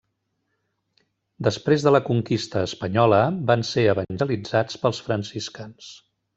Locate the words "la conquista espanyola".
1.93-3.21